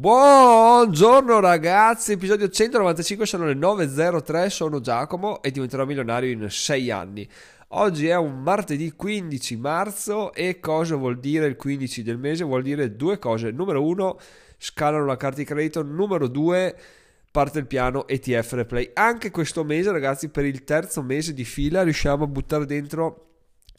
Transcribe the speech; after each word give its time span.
Buongiorno 0.00 1.40
ragazzi, 1.40 2.12
episodio 2.12 2.48
195, 2.48 3.26
sono 3.26 3.44
le 3.44 3.52
9.03, 3.52 4.46
sono 4.46 4.80
Giacomo 4.80 5.42
e 5.42 5.50
diventerò 5.50 5.84
milionario 5.84 6.30
in 6.30 6.48
6 6.48 6.90
anni. 6.90 7.28
Oggi 7.72 8.08
è 8.08 8.16
un 8.16 8.40
martedì 8.40 8.92
15 8.92 9.56
marzo 9.58 10.32
e 10.32 10.58
cosa 10.58 10.96
vuol 10.96 11.20
dire 11.20 11.44
il 11.44 11.56
15 11.56 12.02
del 12.02 12.16
mese? 12.16 12.44
Vuol 12.44 12.62
dire 12.62 12.96
due 12.96 13.18
cose. 13.18 13.50
Numero 13.50 13.84
uno, 13.84 14.18
scalano 14.56 15.04
la 15.04 15.18
carta 15.18 15.36
di 15.36 15.44
credito. 15.44 15.82
Numero 15.82 16.28
due, 16.28 16.74
parte 17.30 17.58
il 17.58 17.66
piano 17.66 18.08
ETF 18.08 18.52
Replay. 18.54 18.92
Anche 18.94 19.30
questo 19.30 19.64
mese 19.64 19.92
ragazzi, 19.92 20.30
per 20.30 20.46
il 20.46 20.64
terzo 20.64 21.02
mese 21.02 21.34
di 21.34 21.44
fila 21.44 21.82
riusciamo 21.82 22.24
a 22.24 22.26
buttare 22.26 22.64
dentro 22.64 23.26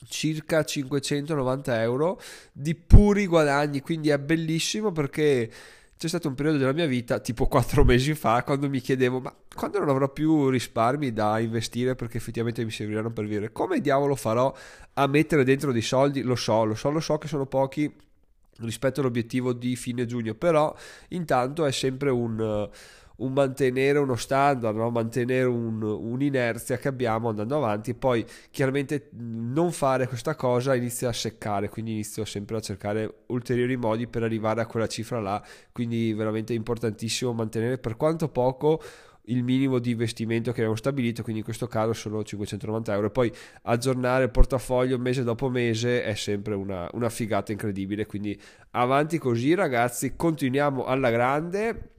circa 0.07 0.63
590 0.63 1.81
euro 1.81 2.21
di 2.51 2.75
puri 2.75 3.25
guadagni, 3.25 3.81
quindi 3.81 4.09
è 4.09 4.19
bellissimo 4.19 4.91
perché 4.91 5.49
c'è 6.01 6.07
stato 6.07 6.29
un 6.29 6.33
periodo 6.33 6.57
della 6.57 6.73
mia 6.73 6.87
vita, 6.87 7.19
tipo 7.19 7.45
quattro 7.45 7.85
mesi 7.85 8.15
fa, 8.15 8.43
quando 8.43 8.67
mi 8.67 8.79
chiedevo, 8.79 9.19
ma 9.19 9.35
quando 9.53 9.77
non 9.77 9.89
avrò 9.89 10.09
più 10.09 10.49
risparmi 10.49 11.13
da 11.13 11.37
investire 11.37 11.93
perché 11.93 12.17
effettivamente 12.17 12.63
mi 12.63 12.71
serviranno 12.71 13.11
per 13.11 13.25
vivere, 13.25 13.51
come 13.51 13.79
diavolo 13.81 14.15
farò 14.15 14.51
a 14.93 15.05
mettere 15.05 15.43
dentro 15.43 15.71
dei 15.71 15.83
soldi? 15.83 16.23
Lo 16.23 16.35
so, 16.35 16.63
lo 16.63 16.73
so, 16.73 16.89
lo 16.89 17.01
so 17.01 17.19
che 17.19 17.27
sono 17.27 17.45
pochi 17.45 17.93
rispetto 18.61 19.01
all'obiettivo 19.01 19.53
di 19.53 19.75
fine 19.75 20.07
giugno, 20.07 20.33
però 20.33 20.75
intanto 21.09 21.67
è 21.67 21.71
sempre 21.71 22.09
un 22.09 22.67
un 23.21 23.33
mantenere 23.33 23.99
uno 23.99 24.15
standard, 24.15 24.75
no? 24.75 24.89
mantenere 24.89 25.45
un, 25.45 25.81
un'inerzia 25.81 26.77
che 26.77 26.87
abbiamo 26.87 27.29
andando 27.29 27.55
avanti. 27.55 27.93
Poi 27.93 28.25
chiaramente 28.49 29.09
non 29.13 29.71
fare 29.71 30.07
questa 30.07 30.35
cosa 30.35 30.75
inizia 30.75 31.09
a 31.09 31.13
seccare, 31.13 31.69
quindi 31.69 31.91
inizio 31.91 32.25
sempre 32.25 32.57
a 32.57 32.59
cercare 32.59 33.23
ulteriori 33.27 33.75
modi 33.77 34.07
per 34.07 34.23
arrivare 34.23 34.61
a 34.61 34.65
quella 34.65 34.87
cifra 34.87 35.19
là. 35.19 35.43
Quindi 35.71 36.13
veramente 36.13 36.53
importantissimo 36.53 37.33
mantenere 37.33 37.77
per 37.77 37.95
quanto 37.95 38.29
poco 38.29 38.81
il 39.25 39.43
minimo 39.43 39.77
di 39.77 39.91
investimento 39.91 40.51
che 40.51 40.57
abbiamo 40.57 40.75
stabilito, 40.75 41.21
quindi 41.21 41.41
in 41.41 41.45
questo 41.45 41.67
caso 41.67 41.93
sono 41.93 42.23
590 42.23 42.93
euro. 42.93 43.07
E 43.07 43.11
poi 43.11 43.31
aggiornare 43.63 44.23
il 44.25 44.31
portafoglio 44.31 44.97
mese 44.97 45.23
dopo 45.23 45.47
mese 45.47 46.03
è 46.03 46.15
sempre 46.15 46.55
una, 46.55 46.89
una 46.93 47.09
figata 47.09 47.51
incredibile. 47.51 48.07
Quindi 48.07 48.39
avanti 48.71 49.19
così, 49.19 49.53
ragazzi, 49.53 50.15
continuiamo 50.15 50.85
alla 50.85 51.11
grande 51.11 51.89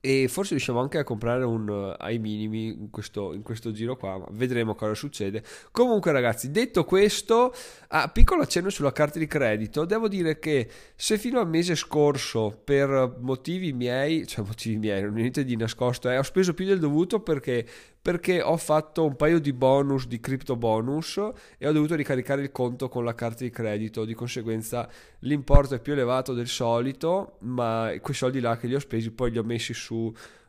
e 0.00 0.28
forse 0.28 0.50
riusciamo 0.50 0.80
anche 0.80 0.98
a 0.98 1.04
comprare 1.04 1.44
un 1.44 1.68
uh, 1.68 1.94
ai 1.98 2.18
minimi 2.18 2.66
in 2.68 2.90
questo, 2.90 3.32
in 3.32 3.42
questo, 3.42 3.72
giro 3.72 3.96
qua, 3.96 4.24
vedremo 4.30 4.74
cosa 4.74 4.94
succede. 4.94 5.42
Comunque 5.72 6.12
ragazzi, 6.12 6.50
detto 6.50 6.84
questo, 6.84 7.52
ah, 7.88 8.08
piccolo 8.08 8.42
accenno 8.42 8.70
sulla 8.70 8.92
carta 8.92 9.18
di 9.18 9.26
credito, 9.26 9.84
devo 9.84 10.08
dire 10.08 10.38
che 10.38 10.68
se 10.94 11.18
fino 11.18 11.40
al 11.40 11.48
mese 11.48 11.74
scorso 11.74 12.60
per 12.62 13.16
motivi 13.20 13.72
miei, 13.72 14.26
cioè 14.26 14.44
motivi 14.44 14.78
miei, 14.78 15.02
non 15.02 15.14
niente 15.14 15.44
di 15.44 15.56
nascosto, 15.56 16.08
eh, 16.08 16.18
ho 16.18 16.22
speso 16.22 16.54
più 16.54 16.64
del 16.64 16.78
dovuto 16.78 17.20
perché 17.20 17.66
perché 18.00 18.40
ho 18.40 18.56
fatto 18.56 19.04
un 19.04 19.16
paio 19.16 19.38
di 19.38 19.52
bonus 19.52 20.06
di 20.06 20.18
crypto 20.18 20.56
bonus 20.56 21.20
e 21.58 21.66
ho 21.66 21.72
dovuto 21.72 21.94
ricaricare 21.94 22.40
il 22.40 22.52
conto 22.52 22.88
con 22.88 23.04
la 23.04 23.14
carta 23.14 23.44
di 23.44 23.50
credito 23.50 24.04
di 24.06 24.14
conseguenza 24.14 24.88
l'importo 25.20 25.74
è 25.74 25.80
più 25.80 25.92
elevato 25.92 26.32
del 26.32 26.46
solito 26.46 27.36
ma 27.40 27.92
quei 28.00 28.14
soldi 28.14 28.40
là 28.40 28.56
che 28.56 28.66
li 28.66 28.76
ho 28.76 28.78
spesi 28.78 29.10
poi 29.10 29.32
li 29.32 29.38
ho 29.38 29.42
messi 29.42 29.74
su 29.74 29.87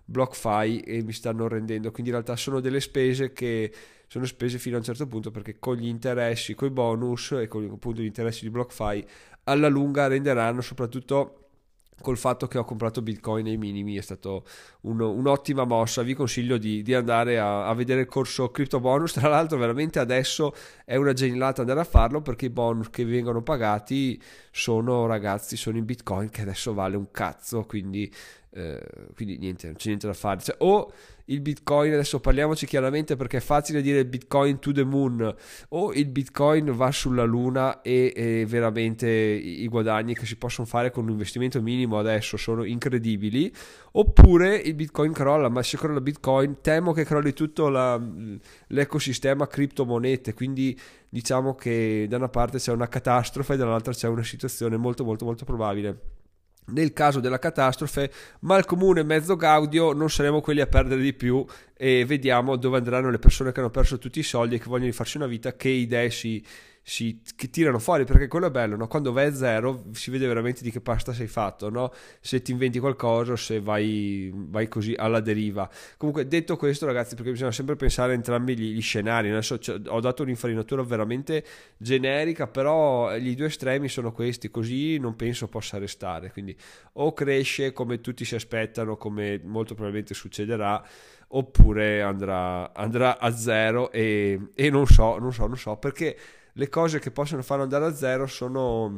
BlockFi 0.06 0.80
e 0.80 1.04
mi 1.04 1.14
stanno 1.14 1.48
rendendo. 1.48 1.92
Quindi 1.92 2.10
in 2.12 2.18
realtà 2.18 2.36
sono 2.36 2.60
delle 2.60 2.82
spese 2.82 3.32
che 3.32 3.72
sono 4.08 4.26
spese 4.26 4.58
fino 4.58 4.76
a 4.76 4.80
un 4.80 4.86
certo 4.86 5.06
punto 5.06 5.30
perché 5.30 5.60
con 5.60 5.76
gli 5.76 5.88
interessi, 5.88 6.56
con 6.56 6.70
i 6.70 6.72
bonus 6.72 7.32
e 7.34 7.48
con 7.48 7.64
appunto 7.72 8.02
gli 8.02 8.06
interessi 8.06 8.44
di 8.44 8.50
BlockFi 8.50 9.06
alla 9.44 9.68
lunga 9.68 10.08
renderanno 10.08 10.62
soprattutto 10.62 11.50
col 12.02 12.18
fatto 12.18 12.48
che 12.48 12.58
ho 12.58 12.64
comprato 12.64 13.02
bitcoin 13.02 13.46
ai 13.46 13.58
minimi 13.58 13.96
è 13.96 14.02
stata 14.02 14.42
un, 14.82 15.00
un'ottima 15.00 15.66
mossa. 15.66 16.02
Vi 16.02 16.14
consiglio 16.14 16.58
di, 16.58 16.82
di 16.82 16.94
andare 16.94 17.40
a, 17.40 17.68
a, 17.68 17.74
vedere 17.74 18.02
il 18.02 18.08
corso 18.08 18.50
crypto 18.52 18.80
bonus. 18.80 19.14
Tra 19.14 19.28
l'altro 19.28 19.58
veramente 19.58 20.00
adesso 20.00 20.54
è 20.86 20.96
una 20.96 21.14
genialata 21.14 21.62
andare 21.62 21.82
a 21.82 21.86
farlo 21.86 22.22
perché 22.22 22.46
i 22.46 22.50
bonus 22.50 22.90
che 22.90 23.06
vengono 23.06 23.42
pagati 23.42 24.22
sono 24.52 25.06
ragazzi 25.06 25.58
sono 25.58 25.78
in 25.78 25.86
bitcoin 25.86 26.30
che 26.30 26.42
adesso 26.42 26.74
vale 26.74 26.96
un 26.96 27.12
cazzo. 27.12 27.66
Quindi, 27.66 28.12
eh, 28.52 28.82
quindi 29.14 29.38
niente 29.38 29.68
non 29.68 29.76
c'è 29.76 29.88
niente 29.88 30.08
da 30.08 30.14
fare. 30.14 30.42
Cioè, 30.42 30.56
o 30.60 30.92
il 31.26 31.42
bitcoin, 31.42 31.94
adesso 31.94 32.20
parliamoci 32.20 32.66
chiaramente 32.66 33.16
perché 33.16 33.38
è 33.38 33.42
facile 33.42 33.82
dire 33.82 34.06
bitcoin 34.06 34.60
to 34.60 34.72
the 34.72 34.84
moon, 34.84 35.36
o 35.70 35.94
il 35.94 36.08
bitcoin 36.08 36.76
va 36.76 36.92
sulla 36.92 37.24
luna 37.24 37.82
e, 37.82 38.12
e 38.16 38.46
veramente 38.48 39.08
i, 39.08 39.68
guadagni 39.68 40.16
che 40.16 40.26
si 40.26 40.38
possono 40.38 40.66
fare 40.66 40.90
con 40.90 41.04
un 41.04 41.12
investimento 41.12 41.62
minimo 41.62 42.00
adesso 42.00 42.36
sono 42.38 42.64
incredibili, 42.64 43.54
oppure 43.92 44.56
il 44.56 44.74
bitcoin 44.74 45.14
crolla, 45.14 45.50
ma 45.50 45.62
se 45.62 45.78
crolla 45.78 46.02
bitcoin 46.02 46.62
temo 46.62 46.94
che 46.94 47.06
crolli 47.06 47.34
tutto 47.34 47.70
la, 47.70 48.02
l'ecosistema 48.68 49.46
criptomonete, 49.46 50.34
quindi 50.34 50.78
diciamo 51.08 51.54
che 51.54 52.08
da 52.10 52.18
una 52.18 52.30
parte 52.30 52.58
c'è 52.58 52.72
una 52.72 52.88
catastrofe 52.88 53.54
e 53.54 53.58
dall'altra 53.58 53.94
c'è 53.94 54.08
una 54.08 54.24
situazione 54.24 54.78
molto 54.78 55.04
molto 55.04 55.26
molto 55.26 55.44
probabile 55.44 56.18
nel 56.72 56.94
caso 56.94 57.20
della 57.20 57.40
catastrofe, 57.40 58.12
mal 58.42 58.66
comune 58.66 59.04
mezzo 59.04 59.36
gaudio, 59.36 59.94
non 59.94 60.10
saremo 60.10 60.42
quelli 60.42 60.62
a 60.62 60.68
perdere 60.68 61.02
di 61.02 61.14
più 61.14 61.46
e 61.76 62.06
vediamo 62.06 62.56
dove 62.56 62.78
andranno 62.78 63.10
le 63.10 63.20
persone 63.20 63.52
che 63.52 63.60
hanno 63.60 63.70
perso 63.70 63.98
tutti 63.98 64.20
i 64.20 64.24
soldi 64.24 64.56
e 64.56 64.60
che 64.60 64.68
vogliono 64.68 64.92
farsi 64.92 65.18
una 65.18 65.28
vita, 65.28 65.56
che 65.56 65.70
idee 65.70 66.10
si, 66.10 66.44
si, 66.90 67.22
che 67.36 67.52
tirano 67.52 67.78
fuori 67.78 68.04
perché 68.04 68.28
quello 68.28 68.48
è 68.48 68.50
bello, 68.50 68.76
no? 68.76 68.88
quando 68.88 69.12
vai 69.12 69.28
a 69.28 69.34
zero 69.36 69.84
si 69.92 70.10
vede 70.10 70.26
veramente 70.26 70.64
di 70.64 70.72
che 70.72 70.82
pasta 70.82 71.14
sei 71.14 71.28
fatto, 71.28 71.70
no? 71.70 71.94
se 72.20 72.42
ti 72.42 72.52
inventi 72.52 72.80
qualcosa 72.80 73.34
o 73.34 73.36
se 73.36 73.60
vai, 73.60 74.32
vai, 74.34 74.68
così 74.68 74.96
alla 74.98 75.20
deriva. 75.20 75.70
Comunque 75.98 76.28
detto 76.28 76.58
questo 76.58 76.88
ragazzi 76.88 77.14
perché 77.14 77.30
bisogna 77.30 77.52
sempre 77.52 77.76
pensare 77.76 78.14
a 78.14 78.16
entrambi 78.16 78.58
gli, 78.58 78.74
gli 78.74 78.82
scenari, 78.82 79.30
adesso 79.30 79.60
cioè, 79.60 79.80
ho 79.86 80.00
dato 80.00 80.24
un'infarinatura 80.24 80.82
veramente 80.82 81.46
generica 81.78 82.48
però 82.48 83.16
gli 83.18 83.36
due 83.36 83.46
estremi 83.46 83.88
sono 83.88 84.12
questi, 84.12 84.50
così 84.50 84.98
non 84.98 85.16
penso 85.16 85.48
possa 85.48 85.78
restare, 85.78 86.32
quindi 86.32 86.58
o 86.94 87.14
cresce 87.14 87.72
come 87.72 88.02
tutti 88.02 88.26
si 88.26 88.34
aspettano, 88.34 88.98
come 88.98 89.40
molto 89.44 89.76
probabilmente 89.76 90.16
succederà 90.16 90.84
oppure 91.32 92.02
andrà, 92.02 92.74
andrà 92.74 93.20
a 93.20 93.30
zero 93.30 93.92
e, 93.92 94.40
e 94.56 94.70
non 94.72 94.88
so, 94.88 95.20
non 95.20 95.32
so, 95.32 95.46
non 95.46 95.58
so 95.58 95.76
perché 95.78 96.18
le 96.54 96.70
cose 96.70 97.00
che 97.00 97.12
possono 97.12 97.42
farlo 97.42 97.64
andare 97.64 97.86
a 97.86 97.94
zero 97.94 98.28
sono 98.28 98.98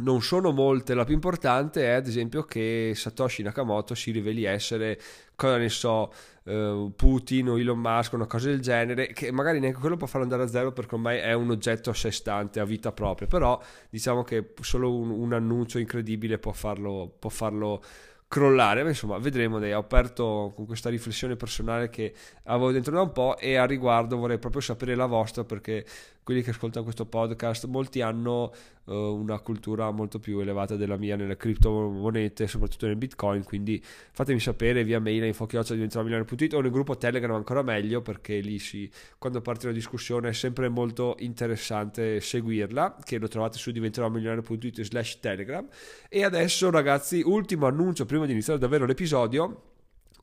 non 0.00 0.22
sono 0.22 0.50
molte, 0.50 0.94
la 0.94 1.04
più 1.04 1.14
importante 1.14 1.84
è 1.84 1.90
ad 1.90 2.06
esempio 2.06 2.44
che 2.44 2.92
Satoshi 2.94 3.42
Nakamoto 3.42 3.94
si 3.94 4.10
riveli 4.10 4.44
essere, 4.44 4.98
cosa 5.34 5.56
ne 5.56 5.68
so, 5.68 6.12
uh, 6.44 6.92
Putin 6.94 7.50
o 7.50 7.58
Elon 7.58 7.78
Musk, 7.78 8.14
una 8.14 8.26
cosa 8.26 8.48
del 8.48 8.60
genere, 8.60 9.08
che 9.08 9.30
magari 9.30 9.60
neanche 9.60 9.78
quello 9.78 9.96
può 9.96 10.06
farlo 10.06 10.22
andare 10.22 10.42
a 10.44 10.46
zero 10.48 10.72
perché 10.72 10.94
ormai 10.94 11.18
è 11.18 11.32
un 11.32 11.50
oggetto 11.50 11.90
a 11.90 11.94
sé 11.94 12.10
stante, 12.10 12.60
a 12.60 12.64
vita 12.64 12.92
propria, 12.92 13.26
però 13.28 13.60
diciamo 13.88 14.22
che 14.22 14.52
solo 14.60 14.94
un, 14.94 15.10
un 15.10 15.32
annuncio 15.32 15.78
incredibile 15.78 16.38
può 16.38 16.52
farlo, 16.52 17.14
può 17.18 17.30
farlo 17.30 17.82
crollare, 18.30 18.84
ma 18.84 18.90
insomma 18.90 19.18
vedremo, 19.18 19.58
dai, 19.58 19.72
ho 19.72 19.80
aperto 19.80 20.52
con 20.54 20.64
questa 20.64 20.88
riflessione 20.88 21.34
personale 21.34 21.90
che 21.90 22.14
avevo 22.44 22.70
dentro 22.70 22.94
da 22.94 23.02
un 23.02 23.10
po' 23.10 23.36
e 23.36 23.56
a 23.56 23.64
riguardo 23.64 24.16
vorrei 24.16 24.38
proprio 24.38 24.60
sapere 24.60 24.94
la 24.94 25.06
vostra 25.06 25.42
perché 25.42 25.84
quelli 26.30 26.44
che 26.44 26.50
ascoltano 26.50 26.84
questo 26.84 27.06
podcast, 27.06 27.66
molti 27.66 28.02
hanno 28.02 28.54
uh, 28.84 28.92
una 28.94 29.40
cultura 29.40 29.90
molto 29.90 30.20
più 30.20 30.38
elevata 30.38 30.76
della 30.76 30.96
mia 30.96 31.16
nelle 31.16 31.36
criptomonete, 31.36 32.46
soprattutto 32.46 32.86
nel 32.86 32.94
bitcoin, 32.94 33.42
quindi 33.42 33.82
fatemi 33.82 34.38
sapere 34.38 34.84
via 34.84 35.00
mail 35.00 35.24
a 35.24 35.26
infochioccia.it 35.26 36.54
o 36.54 36.60
nel 36.60 36.70
gruppo 36.70 36.96
Telegram 36.96 37.34
ancora 37.34 37.62
meglio 37.62 38.00
perché 38.00 38.38
lì 38.38 38.60
si, 38.60 38.88
quando 39.18 39.40
parte 39.40 39.66
la 39.66 39.72
discussione 39.72 40.28
è 40.28 40.32
sempre 40.32 40.68
molto 40.68 41.16
interessante 41.18 42.20
seguirla, 42.20 42.98
che 43.02 43.18
lo 43.18 43.26
trovate 43.26 43.58
su 43.58 43.72
diventeròmilionario.it 43.72 44.82
slash 44.82 45.18
telegram. 45.18 45.66
E 46.08 46.22
adesso 46.22 46.70
ragazzi, 46.70 47.22
ultimo 47.24 47.66
annuncio 47.66 48.06
prima 48.06 48.24
di 48.24 48.30
iniziare 48.30 48.60
davvero 48.60 48.86
l'episodio, 48.86 49.62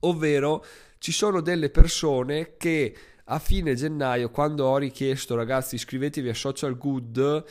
ovvero 0.01 0.63
ci 0.99 1.11
sono 1.11 1.41
delle 1.41 1.69
persone 1.69 2.55
che 2.55 2.95
a 3.29 3.39
fine 3.39 3.75
gennaio, 3.75 4.29
quando 4.29 4.65
ho 4.65 4.77
richiesto 4.77 5.35
ragazzi 5.35 5.75
iscrivetevi 5.75 6.29
a 6.29 6.33
Social 6.33 6.77
Good, 6.77 7.44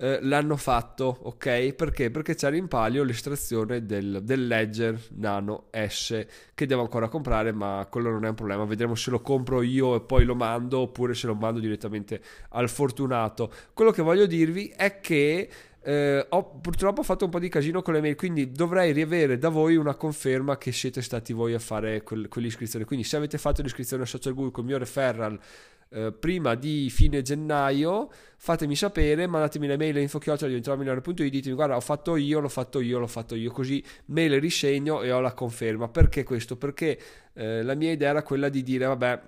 eh, 0.00 0.20
l'hanno 0.22 0.56
fatto, 0.56 1.18
ok? 1.22 1.72
Perché? 1.72 2.10
Perché 2.10 2.36
c'era 2.36 2.54
in 2.54 2.68
palio 2.68 3.02
l'estrazione 3.02 3.84
del, 3.84 4.20
del, 4.22 4.46
Ledger 4.46 4.96
Nano 5.16 5.64
S 5.72 6.26
che 6.54 6.66
devo 6.66 6.82
ancora 6.82 7.08
comprare, 7.08 7.50
ma 7.50 7.84
quello 7.90 8.10
non 8.10 8.24
è 8.24 8.28
un 8.28 8.34
problema. 8.36 8.64
Vedremo 8.64 8.94
se 8.94 9.10
lo 9.10 9.20
compro 9.20 9.60
io 9.60 9.96
e 9.96 10.00
poi 10.00 10.24
lo 10.24 10.36
mando 10.36 10.80
oppure 10.80 11.14
se 11.14 11.26
lo 11.26 11.34
mando 11.34 11.58
direttamente 11.58 12.20
al 12.50 12.68
fortunato. 12.68 13.52
Quello 13.74 13.90
che 13.90 14.02
voglio 14.02 14.26
dirvi 14.26 14.72
è 14.74 15.00
che 15.00 15.48
eh, 15.82 16.26
ho 16.28 16.44
purtroppo 16.60 17.02
fatto 17.02 17.24
un 17.24 17.30
po' 17.32 17.40
di 17.40 17.48
casino 17.48 17.82
con 17.82 17.94
le 17.94 18.00
mail, 18.00 18.14
quindi 18.14 18.52
dovrei 18.52 18.92
riavere 18.92 19.36
da 19.36 19.48
voi 19.48 19.74
una 19.74 19.96
conferma 19.96 20.58
che 20.58 20.70
siete 20.70 21.02
stati 21.02 21.32
voi 21.32 21.54
a 21.54 21.58
fare 21.58 22.04
quel, 22.04 22.28
quell'iscrizione. 22.28 22.84
Quindi 22.84 23.04
se 23.04 23.16
avete 23.16 23.36
fatto 23.36 23.62
l'iscrizione 23.62 24.04
a 24.04 24.06
Social 24.06 24.34
Google 24.34 24.52
con 24.52 24.62
il 24.62 24.70
mio 24.70 24.78
referral 24.78 25.40
eh, 25.90 26.12
prima 26.12 26.54
di 26.54 26.90
fine 26.90 27.22
gennaio, 27.22 28.10
fatemi 28.36 28.76
sapere, 28.76 29.26
mandatemi 29.26 29.66
le 29.66 29.76
mail 29.76 29.96
info-milano.it, 29.96 31.22
ditemi 31.22 31.54
guarda 31.54 31.76
ho 31.76 31.80
fatto 31.80 32.16
io, 32.16 32.40
l'ho 32.40 32.48
fatto 32.48 32.80
io, 32.80 32.98
l'ho 32.98 33.06
fatto 33.06 33.34
io, 33.34 33.50
così 33.50 33.82
me 34.06 34.28
le 34.28 34.38
risegno 34.38 35.02
e 35.02 35.10
ho 35.10 35.20
la 35.20 35.32
conferma. 35.32 35.88
Perché 35.88 36.24
questo? 36.24 36.56
Perché 36.56 36.98
eh, 37.34 37.62
la 37.62 37.74
mia 37.74 37.92
idea 37.92 38.10
era 38.10 38.22
quella 38.22 38.48
di 38.48 38.62
dire 38.62 38.86
vabbè 38.86 39.20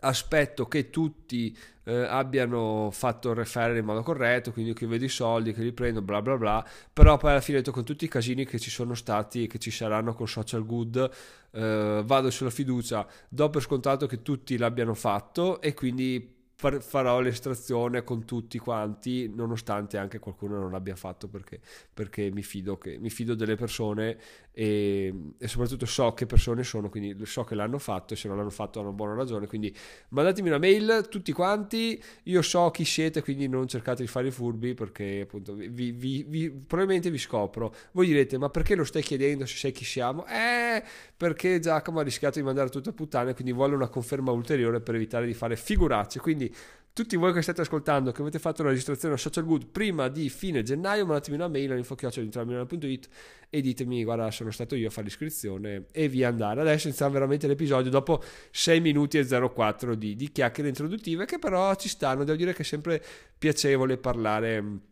aspetto 0.00 0.66
che 0.66 0.90
tutti 0.90 1.56
eh, 1.84 1.94
abbiano 1.94 2.90
fatto 2.92 3.30
il 3.30 3.36
referral 3.36 3.76
in 3.76 3.84
modo 3.84 4.02
corretto, 4.02 4.52
quindi 4.52 4.72
che 4.72 4.86
vedo 4.86 5.04
i 5.04 5.08
soldi, 5.08 5.52
che 5.52 5.62
li 5.62 5.72
prendo, 5.72 6.02
bla 6.02 6.22
bla 6.22 6.36
bla, 6.36 6.66
però 6.92 7.16
poi 7.16 7.30
alla 7.32 7.40
fine 7.40 7.62
con 7.62 7.84
tutti 7.84 8.04
i 8.04 8.08
casini 8.08 8.44
che 8.44 8.58
ci 8.58 8.70
sono 8.70 8.94
stati 8.94 9.44
e 9.44 9.46
che 9.46 9.58
ci 9.58 9.70
saranno 9.70 10.14
con 10.14 10.28
social 10.28 10.64
good, 10.64 11.10
eh, 11.52 12.02
vado 12.04 12.30
sulla 12.30 12.50
fiducia, 12.50 13.06
do 13.28 13.50
per 13.50 13.62
scontato 13.62 14.06
che 14.06 14.22
tutti 14.22 14.56
l'abbiano 14.56 14.94
fatto 14.94 15.60
e 15.60 15.74
quindi 15.74 16.38
farò 16.80 17.20
l'estrazione 17.20 18.04
con 18.04 18.26
tutti 18.26 18.58
quanti, 18.58 19.32
nonostante 19.34 19.96
anche 19.96 20.18
qualcuno 20.18 20.58
non 20.58 20.70
l'abbia 20.70 20.94
fatto 20.94 21.26
perché, 21.26 21.58
perché 21.92 22.30
mi, 22.30 22.42
fido 22.42 22.76
che, 22.76 22.98
mi, 22.98 23.08
fido 23.08 23.34
delle 23.34 23.56
persone 23.56 24.18
e, 24.52 25.14
e, 25.38 25.48
soprattutto 25.48 25.86
so 25.86 26.12
che 26.12 26.26
persone 26.26 26.62
sono, 26.62 26.90
quindi 26.90 27.24
so 27.24 27.44
che 27.44 27.54
l'hanno 27.54 27.78
fatto 27.78 28.12
e 28.12 28.16
se 28.16 28.28
non 28.28 28.36
l'hanno 28.36 28.50
fatto 28.50 28.80
hanno 28.80 28.92
buona 28.92 29.14
ragione. 29.14 29.46
Quindi 29.46 29.74
mandatemi 30.10 30.48
una 30.48 30.58
mail 30.58 31.06
tutti 31.08 31.32
quanti, 31.32 32.02
io 32.24 32.42
so 32.42 32.70
chi 32.70 32.84
siete, 32.84 33.22
quindi 33.22 33.48
non 33.48 33.66
cercate 33.66 34.02
di 34.02 34.08
fare 34.08 34.28
i 34.28 34.30
furbi 34.30 34.74
perché 34.74 35.20
appunto 35.22 35.54
vi, 35.54 35.92
vi, 35.92 36.24
vi, 36.28 36.50
probabilmente 36.50 37.10
vi 37.10 37.18
scopro. 37.18 37.74
Voi 37.92 38.06
direte, 38.06 38.36
ma 38.36 38.50
perché 38.50 38.74
lo 38.74 38.84
stai 38.84 39.02
chiedendo 39.02 39.46
se 39.46 39.56
sai 39.56 39.72
chi 39.72 39.84
siamo? 39.84 40.26
Eh, 40.26 40.82
perché 41.16 41.58
Giacomo 41.58 42.00
ha 42.00 42.02
rischiato 42.02 42.38
di 42.38 42.44
mandare 42.44 42.68
tutto 42.68 42.90
a 42.90 42.92
puttane, 42.92 43.32
quindi 43.32 43.52
vuole 43.52 43.74
una 43.74 43.88
conferma 43.88 44.30
ulteriore 44.30 44.80
per 44.80 44.94
evitare 44.94 45.24
di 45.24 45.34
fare 45.34 45.56
figuracce. 45.56 46.20
Quindi 46.20 46.49
tutti 46.92 47.16
voi 47.16 47.32
che 47.32 47.40
state 47.40 47.60
ascoltando, 47.62 48.12
che 48.12 48.20
avete 48.20 48.38
fatto 48.38 48.62
la 48.62 48.70
registrazione 48.70 49.14
a 49.14 49.16
Social 49.16 49.44
Good 49.44 49.68
prima 49.68 50.08
di 50.08 50.28
fine 50.28 50.62
gennaio, 50.62 51.06
mandatemi 51.06 51.36
una 51.36 51.48
mail 51.48 51.72
all'info.it 51.72 53.08
e 53.48 53.60
ditemi, 53.60 54.04
guarda, 54.04 54.30
sono 54.30 54.50
stato 54.50 54.74
io 54.74 54.88
a 54.88 54.90
fare 54.90 55.06
l'iscrizione 55.06 55.86
e 55.92 56.08
via 56.08 56.28
andare. 56.28 56.60
Adesso 56.60 56.88
iniziamo 56.88 57.12
veramente 57.12 57.46
l'episodio 57.46 57.90
dopo 57.90 58.22
6 58.50 58.80
minuti 58.80 59.18
e 59.18 59.24
04 59.24 59.94
di, 59.94 60.14
di 60.14 60.30
chiacchiere 60.30 60.68
introduttive 60.68 61.24
che 61.24 61.38
però 61.38 61.74
ci 61.76 61.88
stanno, 61.88 62.24
devo 62.24 62.36
dire 62.36 62.52
che 62.52 62.62
è 62.62 62.64
sempre 62.66 63.02
piacevole 63.38 63.96
parlare 63.96 64.88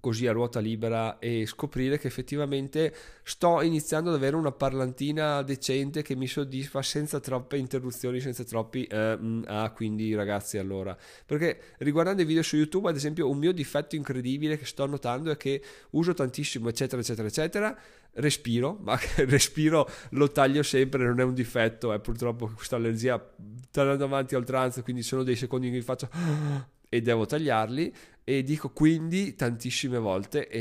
così 0.00 0.26
a 0.26 0.32
ruota 0.32 0.60
libera 0.60 1.18
e 1.18 1.44
scoprire 1.46 1.98
che 1.98 2.06
effettivamente 2.06 2.94
sto 3.24 3.62
iniziando 3.62 4.10
ad 4.10 4.16
avere 4.16 4.36
una 4.36 4.52
parlantina 4.52 5.42
decente 5.42 6.02
che 6.02 6.14
mi 6.14 6.26
soddisfa 6.26 6.82
senza 6.82 7.20
troppe 7.20 7.56
interruzioni, 7.56 8.20
senza 8.20 8.44
troppi 8.44 8.84
eh, 8.84 9.16
mm, 9.16 9.42
ah 9.46 9.70
quindi 9.70 10.14
ragazzi 10.14 10.58
allora. 10.58 10.96
Perché 11.26 11.74
riguardando 11.78 12.22
i 12.22 12.24
video 12.24 12.42
su 12.42 12.56
YouTube 12.56 12.88
ad 12.88 12.96
esempio 12.96 13.28
un 13.28 13.38
mio 13.38 13.52
difetto 13.52 13.96
incredibile 13.96 14.56
che 14.56 14.66
sto 14.66 14.86
notando 14.86 15.30
è 15.30 15.36
che 15.36 15.62
uso 15.90 16.14
tantissimo 16.14 16.68
eccetera 16.68 17.00
eccetera 17.00 17.28
eccetera 17.28 17.78
respiro, 18.14 18.78
ma 18.80 18.98
respiro 19.26 19.88
lo 20.10 20.30
taglio 20.30 20.62
sempre, 20.62 21.04
non 21.04 21.20
è 21.20 21.24
un 21.24 21.34
difetto, 21.34 21.92
è 21.92 21.98
purtroppo 21.98 22.50
questa 22.54 22.76
allergia 22.76 23.22
sta 23.68 23.82
andando 23.82 24.04
avanti 24.04 24.34
a 24.34 24.38
oltranza, 24.38 24.82
quindi 24.82 25.02
sono 25.02 25.22
dei 25.22 25.36
secondi 25.36 25.68
cui 25.68 25.82
faccio 25.82 26.08
e 26.88 27.02
devo 27.02 27.26
tagliarli 27.26 27.92
e 28.28 28.42
dico 28.42 28.68
quindi 28.68 29.34
tantissime 29.34 29.96
volte 29.96 30.48
e, 30.48 30.60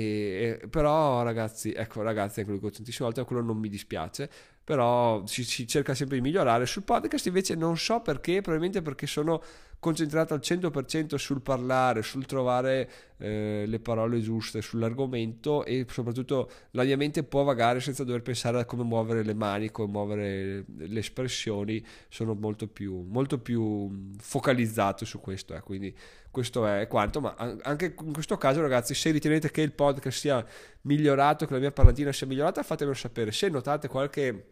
e, 0.61 0.67
però 0.69 1.21
ragazzi 1.21 1.73
ecco 1.73 2.01
ragazzi 2.01 2.39
ecco 2.39 2.53
dico 2.53 2.69
tantissime 2.69 3.09
volte 3.09 3.25
quello 3.25 3.41
non 3.41 3.57
mi 3.57 3.67
dispiace 3.67 4.29
però 4.67 5.25
si, 5.25 5.45
si, 5.45 5.65
cerca 5.65 5.95
sempre 5.95 6.17
di 6.17 6.21
migliorare. 6.21 6.65
Sul 6.65 6.83
podcast 6.83 7.25
invece 7.27 7.55
non 7.55 7.77
so 7.77 8.01
perché 8.01 8.41
probabilmente 8.41 8.81
perché 8.81 9.07
sono 9.07 9.41
concentrato 9.79 10.33
al 10.33 10.41
100% 10.43 11.15
sul 11.15 11.41
parlare 11.41 12.01
sul 12.01 12.25
trovare 12.25 12.89
eh, 13.19 13.63
le 13.65 13.79
parole 13.79 14.19
giuste 14.19 14.61
sull'argomento 14.61 15.63
e 15.63 15.85
soprattutto 15.87 16.49
la 16.71 16.83
mia 16.83 16.97
mente 16.97 17.23
può 17.23 17.43
vagare 17.43 17.79
senza 17.79 18.03
dover 18.03 18.23
pensare 18.23 18.59
a 18.59 18.65
come 18.65 18.83
muovere 18.83 19.23
le 19.23 19.35
mani 19.35 19.71
come 19.71 19.89
muovere 19.89 20.65
le 20.75 20.99
espressioni. 20.99 21.81
Sono 22.09 22.33
molto 22.33 22.67
più, 22.67 23.05
molto 23.07 23.39
più 23.39 23.89
focalizzato 24.17 25.05
su 25.05 25.21
questo 25.21 25.55
eh, 25.55 25.61
quindi 25.61 25.95
questo 26.37 26.67
è 26.67 26.85
quanto, 26.85 27.19
ma 27.19 27.33
anche 27.63 27.95
in 27.99 28.13
questo 28.13 28.37
caso 28.37 28.61
ragazzi 28.61 28.93
se 28.93 29.09
ritenete 29.09 29.49
che 29.49 29.61
il 29.61 29.71
podcast 29.71 30.19
sia 30.19 30.45
migliorato, 30.81 31.47
che 31.47 31.53
la 31.53 31.59
mia 31.59 31.71
parlantina 31.71 32.11
sia 32.11 32.27
migliorata 32.27 32.61
fatemelo 32.61 32.95
sapere, 32.95 33.31
se 33.31 33.49
notate 33.49 33.87
qualche 33.87 34.45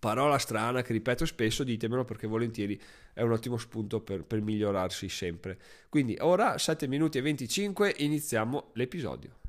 parola 0.00 0.36
strana 0.38 0.82
che 0.82 0.92
ripeto 0.92 1.24
spesso 1.24 1.62
ditemelo 1.62 2.04
perché 2.04 2.26
volentieri 2.26 2.80
è 3.12 3.22
un 3.22 3.30
ottimo 3.30 3.56
spunto 3.56 4.00
per, 4.00 4.24
per 4.24 4.40
migliorarsi 4.40 5.08
sempre. 5.08 5.56
Quindi 5.88 6.16
ora 6.18 6.58
7 6.58 6.88
minuti 6.88 7.18
e 7.18 7.20
25 7.20 7.94
iniziamo 7.98 8.70
l'episodio 8.72 9.41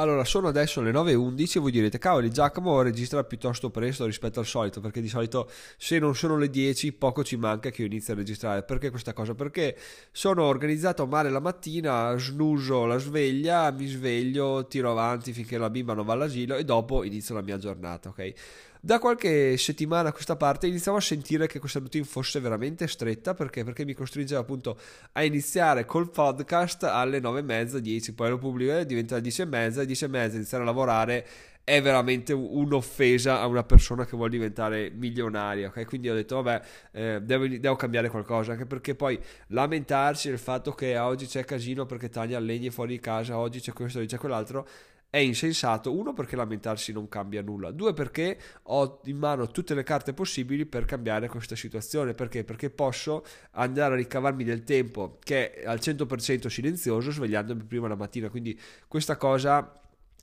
allora, 0.00 0.24
sono 0.24 0.46
adesso 0.46 0.80
le 0.80 0.92
9.11 0.92 1.56
e 1.56 1.60
voi 1.60 1.70
direte, 1.72 1.98
cavoli, 1.98 2.30
Giacomo 2.30 2.80
registra 2.82 3.24
piuttosto 3.24 3.70
presto 3.70 4.04
rispetto 4.04 4.38
al 4.38 4.46
solito, 4.46 4.80
perché 4.80 5.00
di 5.00 5.08
solito 5.08 5.50
se 5.76 5.98
non 5.98 6.14
sono 6.14 6.36
le 6.36 6.48
10 6.48 6.92
poco 6.92 7.24
ci 7.24 7.36
manca 7.36 7.70
che 7.70 7.82
io 7.82 7.88
inizi 7.88 8.12
a 8.12 8.14
registrare. 8.14 8.62
Perché 8.62 8.90
questa 8.90 9.12
cosa? 9.12 9.34
Perché 9.34 9.76
sono 10.12 10.44
organizzato 10.44 11.06
male 11.06 11.30
la 11.30 11.40
mattina, 11.40 12.16
snuso 12.16 12.86
la 12.86 12.98
sveglia, 12.98 13.72
mi 13.72 13.86
sveglio, 13.86 14.66
tiro 14.68 14.92
avanti 14.92 15.32
finché 15.32 15.58
la 15.58 15.68
bimba 15.68 15.94
non 15.94 16.06
va 16.06 16.12
all'asilo 16.12 16.54
e 16.54 16.64
dopo 16.64 17.02
inizio 17.02 17.34
la 17.34 17.42
mia 17.42 17.58
giornata, 17.58 18.10
ok? 18.10 18.32
Da 18.80 19.00
qualche 19.00 19.56
settimana 19.56 20.10
a 20.10 20.12
questa 20.12 20.36
parte 20.36 20.68
iniziamo 20.68 20.98
a 20.98 21.00
sentire 21.00 21.48
che 21.48 21.58
questa 21.58 21.80
routine 21.80 22.04
fosse 22.04 22.38
veramente 22.38 22.86
stretta 22.86 23.34
perché? 23.34 23.64
perché 23.64 23.84
mi 23.84 23.92
costringeva 23.92 24.40
appunto 24.40 24.78
a 25.12 25.24
iniziare 25.24 25.84
col 25.84 26.10
podcast 26.10 26.84
alle 26.84 27.18
9 27.18 27.40
e 27.40 27.42
mezza, 27.42 27.80
10, 27.80 28.14
poi 28.14 28.30
lo 28.30 28.38
pubblico 28.38 28.78
e 28.78 28.86
diventa 28.86 29.14
alle 29.14 29.22
10 29.22 29.42
e 29.42 29.44
mezza, 29.46 29.84
10 29.84 30.04
e 30.04 30.08
mezza 30.08 30.36
iniziare 30.36 30.62
a 30.62 30.66
lavorare 30.66 31.26
è 31.64 31.82
veramente 31.82 32.32
un'offesa 32.32 33.40
a 33.40 33.46
una 33.46 33.62
persona 33.62 34.06
che 34.06 34.16
vuole 34.16 34.30
diventare 34.30 34.90
milionaria. 34.90 35.68
Okay? 35.68 35.84
Quindi 35.84 36.08
ho 36.08 36.14
detto, 36.14 36.40
vabbè, 36.40 36.62
eh, 36.92 37.20
devo, 37.20 37.46
devo, 37.46 37.76
cambiare 37.76 38.08
qualcosa, 38.08 38.52
anche 38.52 38.64
perché 38.64 38.94
poi 38.94 39.20
lamentarsi 39.48 40.30
del 40.30 40.38
fatto 40.38 40.72
che 40.72 40.96
oggi 40.96 41.26
c'è 41.26 41.44
casino 41.44 41.84
perché 41.84 42.08
taglia 42.08 42.38
legni 42.38 42.70
fuori 42.70 42.92
di 42.92 43.00
casa, 43.00 43.36
oggi 43.36 43.60
c'è 43.60 43.74
questo, 43.74 43.98
oggi 43.98 44.06
c'è 44.06 44.16
quell'altro, 44.16 44.66
è 45.10 45.18
insensato, 45.18 45.96
uno 45.96 46.12
perché 46.12 46.36
lamentarsi 46.36 46.92
non 46.92 47.08
cambia 47.08 47.40
nulla, 47.40 47.70
due 47.70 47.94
perché 47.94 48.38
ho 48.64 49.00
in 49.04 49.16
mano 49.16 49.46
tutte 49.48 49.74
le 49.74 49.82
carte 49.82 50.12
possibili 50.12 50.66
per 50.66 50.84
cambiare 50.84 51.28
questa 51.28 51.56
situazione, 51.56 52.12
perché? 52.12 52.44
Perché 52.44 52.68
posso 52.68 53.24
andare 53.52 53.94
a 53.94 53.96
ricavarmi 53.96 54.44
del 54.44 54.64
tempo 54.64 55.18
che 55.22 55.52
è 55.52 55.66
al 55.66 55.78
100% 55.78 56.48
silenzioso 56.48 57.10
svegliandomi 57.10 57.64
prima 57.64 57.88
la 57.88 57.96
mattina, 57.96 58.28
quindi 58.28 58.58
questa 58.86 59.16
cosa 59.16 59.72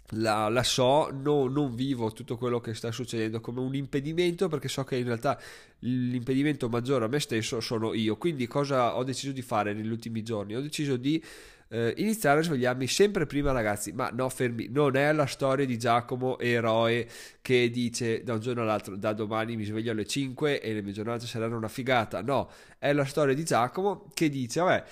la, 0.10 0.50
la, 0.50 0.62
so, 0.62 1.10
no, 1.12 1.48
non 1.48 1.74
vivo 1.74 2.12
tutto 2.12 2.38
quello 2.38 2.60
che 2.60 2.76
sta 2.76 2.92
succedendo 2.92 3.42
come 3.42 3.62
un 3.62 3.74
impedimento 3.74 4.48
perché 4.48 4.68
so 4.68 4.84
che 4.84 4.98
in 4.98 5.06
realtà 5.06 5.40
l'impedimento 5.80 6.70
maggiore 6.70 7.06
a 7.06 7.08
me 7.08 7.20
stesso 7.20 7.60
sono 7.60 7.94
io. 7.96 8.18
Quindi 8.18 8.46
cosa 8.46 8.96
ho 8.96 9.04
deciso 9.04 9.32
di 9.32 9.42
fare 9.42 9.74
negli 9.74 9.90
ultimi 9.90 10.22
giorni? 10.22 10.56
Ho 10.56 10.62
deciso 10.62 10.96
di 10.96 11.22
eh, 11.70 11.94
iniziare 11.98 12.40
a 12.40 12.44
svegliarmi 12.44 12.88
sempre 12.88 13.26
prima, 13.26 13.52
ragazzi. 13.52 13.92
Ma 13.92 14.10
no, 14.14 14.30
fermi, 14.30 14.68
non 14.70 14.96
è 14.96 15.12
la 15.14 15.26
storia 15.26 15.66
di 15.66 15.78
Giacomo, 15.78 16.40
eroe, 16.40 17.08
che 17.42 17.70
dice 17.70 18.24
da 18.24 18.34
un 18.34 18.40
giorno 18.40 18.62
all'altro, 18.62 18.96
da 18.96 19.14
domani 19.14 19.56
mi 19.56 19.66
sveglio 19.66 19.92
alle 19.92 20.06
5 20.06 20.62
e 20.62 20.74
le 20.74 20.82
mie 20.82 20.94
giornate 20.94 21.26
saranno 21.26 21.58
una 21.58 21.68
figata. 21.68 22.22
No, 22.22 22.50
è 22.78 22.94
la 22.94 23.06
storia 23.06 23.34
di 23.34 23.44
Giacomo 23.44 24.10
che 24.14 24.30
dice, 24.30 24.60
vabbè 24.60 24.84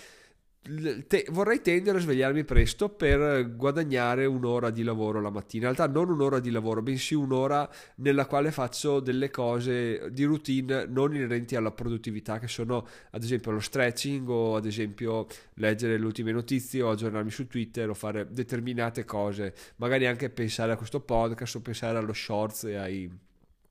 te, 1.08 1.25
vorrei 1.29 1.62
tendere 1.62 1.98
a 1.98 2.01
svegliarmi 2.01 2.46
presto 2.46 2.89
per 2.89 3.55
guadagnare 3.55 4.25
un'ora 4.25 4.70
di 4.70 4.84
lavoro 4.84 5.20
la 5.20 5.29
mattina. 5.29 5.67
In 5.67 5.75
realtà 5.75 5.93
non 5.93 6.10
un'ora 6.10 6.39
di 6.39 6.50
lavoro, 6.51 6.82
bensì 6.82 7.13
un'ora 7.13 7.70
nella 7.96 8.25
quale 8.25 8.51
faccio 8.51 9.00
delle 9.00 9.29
cose 9.29 10.10
di 10.12 10.24
routine 10.24 10.86
non 10.86 11.13
inerenti 11.13 11.55
alla 11.55 11.72
produttività, 11.72 12.39
che 12.39 12.48
sono 12.48 12.88
ad 13.12 13.24
esempio 13.24 13.51
lo 13.51 13.60
stretching 13.60 14.27
o 14.29 14.55
ad 14.55 14.65
esempio 14.65 15.27
leggere 15.55 15.98
le 15.98 16.05
ultime 16.05 16.32
notizie 16.32 16.82
o 16.82 16.91
aggiornarmi 16.91 17.32
su 17.32 17.48
Twitter 17.48 17.89
o 17.89 17.93
fare 17.93 18.27
determinate 18.32 19.03
cose. 19.03 19.53
Magari 19.77 20.08
anche 20.08 20.29
pensare 20.29 20.72
a 20.72 20.77
questo 20.77 21.01
podcast 21.01 21.55
o 21.55 21.62
pensare 21.62 21.98
allo 21.98 22.13
shorts 22.13 22.63
e 22.63 22.75
ai 22.75 23.12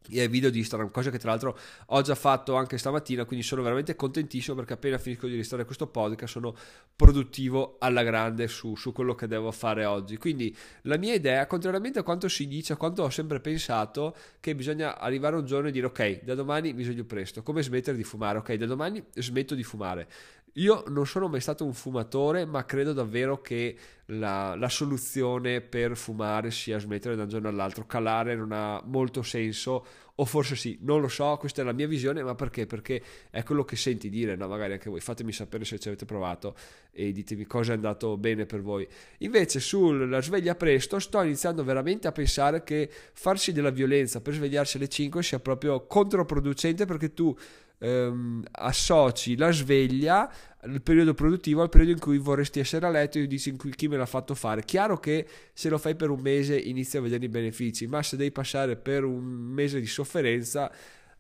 video 0.09 0.51
di 0.51 0.59
Instagram, 0.59 0.91
cosa 0.91 1.11
che 1.11 1.19
tra 1.19 1.31
l'altro 1.31 1.59
ho 1.87 2.01
già 2.03 2.15
fatto 2.15 2.55
anche 2.55 2.79
stamattina, 2.79 3.25
quindi 3.25 3.45
sono 3.45 3.63
veramente 3.63 3.95
contentissimo 3.95 4.57
perché 4.57 4.75
appena 4.75 4.99
finisco 4.99 5.27
di 5.27 5.33
registrare 5.33 5.65
questo 5.65 5.87
podcast 5.87 6.33
sono 6.33 6.55
produttivo 6.95 7.77
alla 7.79 8.03
grande 8.03 8.49
su, 8.49 8.75
su, 8.77 8.93
quello 8.93 9.15
che 9.15 9.27
devo 9.27 9.51
fare 9.53 9.85
oggi. 9.85 10.17
Quindi 10.17 10.55
la 10.83 10.97
mia 10.97 11.15
idea, 11.15 11.47
contrariamente 11.47 11.99
a 11.99 12.03
quanto 12.03 12.29
si 12.29 12.47
dice, 12.47 12.75
a 12.75 12.77
quanto 12.77 13.03
ho 13.03 13.11
sempre 13.11 13.41
pensato, 13.41 14.15
che 14.41 14.55
bisogna 14.55 14.99
arrivare 14.99 15.37
un 15.37 15.45
giorno 15.45 15.69
e 15.69 15.73
dire 15.73 15.87
ok, 15.87 16.23
da 16.23 16.35
domani 16.35 16.73
mi 16.73 16.83
sveglio 16.83 17.05
presto, 17.05 17.43
come 17.43 17.63
smettere 17.63 17.97
di 17.97 18.05
fumare, 18.05 18.39
ok, 18.39 18.55
da 18.55 18.67
domani 18.67 19.03
smetto 19.15 19.55
di 19.55 19.63
fumare 19.63 20.09
Io 20.57 20.85
non 20.89 21.07
sono 21.07 21.29
mai 21.29 21.41
stato 21.41 21.65
un 21.65 21.73
fumatore, 21.73 22.45
ma 22.45 22.67
credo 22.67 22.93
davvero 22.93 23.41
che 23.41 23.75
la, 24.07 24.55
la, 24.55 24.69
soluzione 24.69 25.63
per 25.63 25.97
fumare 25.97 26.51
sia 26.51 26.79
smettere 26.79 27.17
da 27.17 27.23
un 27.23 27.31
giorno 27.31 27.49
all'altro. 27.49 27.87
Calare 27.87 28.37
non 28.37 28.53
ha 28.53 28.83
molto 28.85 29.23
senso, 29.23 29.87
o 30.15 30.25
forse 30.27 30.55
sì, 30.55 30.77
non 30.83 31.01
lo 31.01 31.09
so, 31.09 31.39
questa 31.39 31.63
è 31.63 31.65
la 31.65 31.73
mia 31.73 31.87
visione, 31.87 32.23
ma 32.23 32.35
perché? 32.35 32.67
Perché 32.67 33.03
è 33.31 33.43
quello 33.45 33.65
che 33.65 33.77
senti 33.77 34.11
dire, 34.11 34.37
no? 34.37 34.47
magari 34.47 34.75
anche 34.75 34.91
voi, 34.91 35.01
fatemi 35.01 35.33
sapere 35.33 35.65
se 35.65 35.79
ci 35.79 35.89
avete 35.89 36.05
provato 36.05 36.55
e 36.91 37.13
ditemi 37.13 37.47
cosa 37.47 37.73
è 37.73 37.75
andato 37.75 38.19
bene 38.19 38.45
per 38.45 38.61
voi. 38.61 38.87
Invece 39.19 39.59
sulla 39.59 40.21
sveglia 40.21 40.55
presto 40.55 40.99
sto 40.99 41.23
iniziando 41.23 41.65
veramente 41.65 42.09
a 42.09 42.13
pensare 42.13 42.63
che 42.63 42.91
farsi 43.15 43.53
della 43.53 43.71
violenza 43.71 44.21
per 44.21 44.35
svegliarsi 44.35 44.77
alle 44.77 44.89
5 44.89 45.23
sia 45.23 45.41
proprio 45.41 45.87
controproducente 45.87 46.85
perché 46.85 47.15
tu 47.15 47.35
ehm, 47.83 48.45
associ 48.53 49.37
la 49.37 49.51
sveglia 49.51 50.33
il 50.65 50.81
periodo 50.81 51.13
produttivo 51.13 51.63
al 51.63 51.69
periodo 51.69 51.93
in 51.93 51.99
cui 51.99 52.19
vorresti 52.19 52.61
essere 52.61 52.87
a 52.87 52.91
letto 52.91 53.19
e 53.19 53.27
dici 53.27 53.57
chi 53.57 53.89
me 53.89 53.97
l'ha 53.97 54.07
fatto 54.07 54.35
fare. 54.35 54.63
Chiaro 54.65 54.99
che 54.99 55.27
se 55.53 55.69
lo 55.69 55.79
fai 55.79 55.97
per 55.97 56.11
un 56.11 56.21
mese 56.21 56.57
inizi 56.57 56.97
a 56.97 57.01
vedere 57.01 57.25
i 57.25 57.29
benefici, 57.29 57.87
ma 57.89 58.03
se 58.03 58.17
devi 58.17 58.31
passare 58.31 58.77
per 58.77 59.03
un 59.03 59.25
mese 59.25 59.81
di 59.81 59.87
sofferenza, 59.87 60.71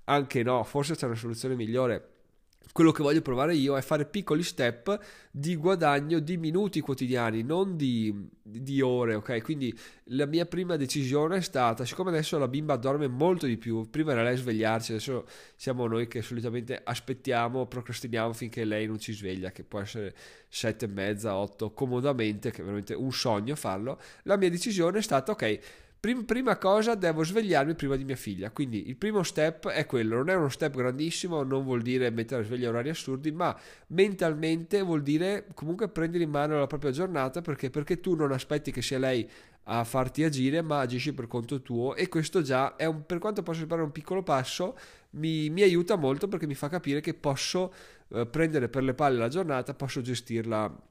anche 0.04 0.42
no, 0.45 0.62
forse 0.62 0.95
c'è 0.95 1.07
una 1.07 1.16
soluzione 1.16 1.57
migliore 1.57 2.12
quello 2.73 2.92
che 2.92 3.02
voglio 3.02 3.21
provare 3.21 3.54
io 3.54 3.76
è 3.76 3.83
fare 3.83 4.07
piccoli 4.07 4.42
step 4.42 4.99
di 5.31 5.57
guadagno 5.57 6.19
di 6.21 6.37
minuti 6.37 6.81
quotidiani, 6.81 7.42
non 7.42 7.76
di, 7.76 8.28
di, 8.42 8.81
ore, 8.81 9.14
ok? 9.14 9.42
Quindi 9.42 9.76
la 10.04 10.26
mia 10.26 10.47
prima 10.47 10.76
decisione 10.76 11.37
è 11.37 11.40
stata, 11.40 11.85
siccome 11.85 12.11
adesso 12.11 12.38
la 12.38 12.49
bimba 12.49 12.76
dorme 12.76 13.09
molto 13.09 13.47
di 13.47 13.57
più, 13.57 13.88
prima 13.90 14.12
era 14.12 14.23
lei 14.23 14.37
svegliarsi, 14.37 14.92
adesso 14.92 15.26
siamo 15.57 15.87
noi 15.87 16.07
che 16.07 16.23
solitamente 16.23 16.81
aspettiamo, 16.83 17.66
procrastiniamo 17.66 18.33
finché 18.33 18.64
lei 18.64 18.87
non 18.87 18.99
ci 18.99 19.12
sveglia, 19.12 19.50
che 19.52 19.64
può 19.64 19.81
essere 19.81 20.14
sette 20.49 20.85
e 20.85 20.88
mezza, 20.88 21.37
otto, 21.37 21.73
comodamente, 21.73 22.50
che 22.50 22.61
è 22.61 22.62
veramente 22.62 22.95
un 22.95 23.12
sogno 23.12 23.54
farlo. 23.57 24.00
La 24.25 24.37
mia 24.37 24.50
decisione 24.50 24.99
è 24.99 25.02
stata, 25.02 25.33
ok, 25.33 25.59
Prim, 26.03 26.25
prima 26.25 26.59
cosa 26.59 26.97
devo 26.97 27.23
svegliarmi 27.23 27.77
prima 27.77 27.95
di 27.95 28.03
mia 28.03 28.17
figlia, 28.17 28.51
quindi 28.51 28.89
il 28.89 28.97
primo 28.97 29.23
step 29.23 29.69
è 29.69 29.87
quello, 29.87 30.17
non 30.17 30.31
è 30.31 30.35
uno 30.35 30.49
step 30.49 30.75
grandissimo, 30.75 31.45
non 31.45 31.63
vuol 31.63 31.81
dire 31.81 32.11
mettere 32.11 32.43
a 32.43 32.45
sveglia 32.45 32.71
orari 32.71 32.89
assurdi, 32.89 33.31
ma 33.31 33.57
mentalmente 33.87 34.83
vuol 34.83 35.03
dire 35.03 35.47
comunque 35.55 35.89
prendere 35.89 36.25
in 36.25 36.31
mano 36.31 36.59
la 36.59 36.67
propria 36.67 36.91
giornata 36.91 37.41
perché, 37.41 37.71
perché 37.71 38.01
tu 38.01 38.17
non 38.17 38.33
aspetti 38.33 38.73
che 38.73 38.83
sia 38.83 38.99
lei 38.99 39.31
a 39.67 39.85
farti 39.85 40.25
agire, 40.25 40.61
ma 40.61 40.81
agisci 40.81 41.13
per 41.13 41.29
conto 41.29 41.63
tuo. 41.63 41.95
E 41.95 42.09
questo 42.09 42.43
già 42.43 42.75
è 42.75 42.85
un, 42.85 43.07
per 43.07 43.19
quanto 43.19 43.45
possa 43.45 43.61
sembrare 43.61 43.85
un 43.85 43.93
piccolo 43.93 44.25
passo, 44.25 44.77
mi, 45.11 45.51
mi, 45.51 45.63
aiuta 45.63 45.95
molto 45.95 46.27
perché 46.27 46.49
mi 46.49 46.57
fa 46.57 46.69
capire 46.69 47.01
che 47.01 47.15
posso 47.15 47.73
eh, 48.09 48.27
prendere 48.27 48.69
per 48.69 48.83
le 48.83 48.95
palle 48.95 49.19
la 49.19 49.29
giornata, 49.29 49.73
posso 49.73 50.01
gestirla 50.01 50.91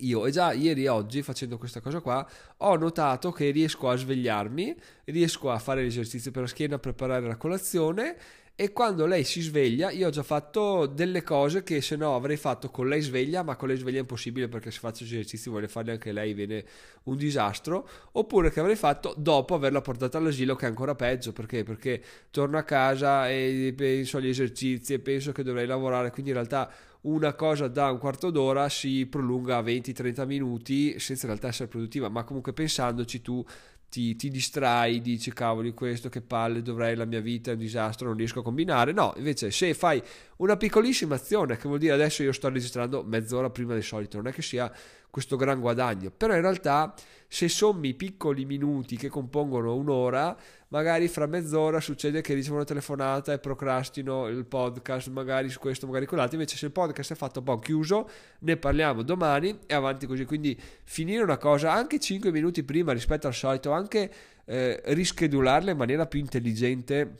io 0.00 0.26
e 0.26 0.30
già 0.30 0.52
ieri 0.52 0.84
e 0.84 0.88
oggi 0.88 1.22
facendo 1.22 1.58
questa 1.58 1.80
cosa 1.80 2.00
qua 2.00 2.28
ho 2.58 2.76
notato 2.76 3.32
che 3.32 3.50
riesco 3.50 3.88
a 3.88 3.96
svegliarmi, 3.96 4.74
riesco 5.04 5.50
a 5.50 5.58
fare 5.58 5.82
l'esercizio 5.82 6.30
per 6.30 6.42
la 6.42 6.48
schiena, 6.48 6.76
a 6.76 6.78
preparare 6.78 7.26
la 7.26 7.36
colazione 7.36 8.16
e 8.58 8.72
quando 8.72 9.04
lei 9.04 9.22
si 9.22 9.42
sveglia 9.42 9.90
io 9.90 10.06
ho 10.06 10.10
già 10.10 10.22
fatto 10.22 10.86
delle 10.86 11.22
cose 11.22 11.62
che 11.62 11.82
se 11.82 11.94
no 11.94 12.14
avrei 12.14 12.38
fatto 12.38 12.70
con 12.70 12.88
lei 12.88 13.02
sveglia 13.02 13.42
ma 13.42 13.54
con 13.54 13.68
lei 13.68 13.76
sveglia 13.76 13.98
è 13.98 14.00
impossibile 14.00 14.48
perché 14.48 14.70
se 14.70 14.78
faccio 14.78 15.04
esercizi 15.04 15.50
vuole 15.50 15.68
farli 15.68 15.90
anche 15.90 16.10
lei 16.10 16.32
viene 16.32 16.64
un 17.02 17.18
disastro 17.18 17.86
oppure 18.12 18.50
che 18.50 18.60
avrei 18.60 18.74
fatto 18.74 19.12
dopo 19.14 19.54
averla 19.54 19.82
portata 19.82 20.16
all'asilo 20.16 20.56
che 20.56 20.64
è 20.64 20.68
ancora 20.70 20.94
peggio 20.94 21.34
perché? 21.34 21.64
perché 21.64 22.02
torno 22.30 22.56
a 22.56 22.62
casa 22.62 23.28
e 23.28 23.74
penso 23.76 24.16
agli 24.16 24.28
esercizi 24.28 24.94
e 24.94 25.00
penso 25.00 25.32
che 25.32 25.42
dovrei 25.42 25.66
lavorare 25.66 26.10
quindi 26.10 26.30
in 26.30 26.36
realtà 26.36 26.72
una 27.06 27.34
cosa 27.34 27.68
da 27.68 27.90
un 27.90 27.98
quarto 27.98 28.30
d'ora 28.30 28.68
si 28.68 29.06
prolunga 29.06 29.58
a 29.58 29.62
20-30 29.62 30.26
minuti 30.26 30.98
senza 30.98 31.26
in 31.26 31.32
realtà 31.32 31.48
essere 31.48 31.68
produttiva, 31.68 32.08
ma 32.08 32.24
comunque 32.24 32.52
pensandoci 32.52 33.22
tu 33.22 33.44
ti, 33.88 34.16
ti, 34.16 34.28
distrai, 34.28 35.00
dici 35.00 35.32
cavoli 35.32 35.72
questo 35.72 36.08
che 36.08 36.20
palle 36.20 36.60
dovrei 36.60 36.96
la 36.96 37.04
mia 37.04 37.20
vita 37.20 37.50
è 37.50 37.54
un 37.54 37.60
disastro, 37.60 38.08
non 38.08 38.16
riesco 38.16 38.40
a 38.40 38.42
combinare. 38.42 38.92
No, 38.92 39.14
invece 39.16 39.50
se 39.52 39.72
fai 39.74 40.02
una 40.38 40.56
piccolissima 40.56 41.14
azione, 41.14 41.56
che 41.56 41.68
vuol 41.68 41.78
dire 41.78 41.92
adesso 41.92 42.22
io 42.22 42.32
sto 42.32 42.48
registrando 42.48 43.04
mezz'ora 43.04 43.50
prima 43.50 43.74
del 43.74 43.84
solito, 43.84 44.16
non 44.16 44.26
è 44.26 44.32
che 44.32 44.42
sia 44.42 44.70
questo 45.16 45.36
gran 45.36 45.60
guadagno, 45.60 46.10
però 46.14 46.34
in 46.34 46.42
realtà 46.42 46.92
se 47.26 47.48
sommi 47.48 47.88
i 47.88 47.94
piccoli 47.94 48.44
minuti 48.44 48.98
che 48.98 49.08
compongono 49.08 49.74
un'ora, 49.74 50.36
magari 50.68 51.08
fra 51.08 51.24
mezz'ora 51.24 51.80
succede 51.80 52.20
che 52.20 52.34
ricevo 52.34 52.56
una 52.56 52.64
telefonata 52.64 53.32
e 53.32 53.38
procrastino 53.38 54.26
il 54.26 54.44
podcast, 54.44 55.08
magari 55.08 55.48
su 55.48 55.58
questo, 55.58 55.86
magari 55.86 56.04
quell'altro, 56.04 56.36
invece 56.36 56.58
se 56.58 56.66
il 56.66 56.72
podcast 56.72 57.12
è 57.12 57.16
fatto, 57.16 57.40
boh, 57.40 57.58
chiuso, 57.58 58.10
ne 58.40 58.58
parliamo 58.58 59.00
domani 59.00 59.58
e 59.64 59.72
avanti 59.72 60.04
così, 60.04 60.26
quindi 60.26 60.54
finire 60.84 61.22
una 61.22 61.38
cosa 61.38 61.72
anche 61.72 61.98
5 61.98 62.30
minuti 62.30 62.62
prima 62.62 62.92
rispetto 62.92 63.26
al 63.26 63.32
solito, 63.32 63.70
anche 63.70 64.12
eh, 64.44 64.82
rischedularla 64.84 65.70
in 65.70 65.78
maniera 65.78 66.04
più 66.04 66.20
intelligente 66.20 67.16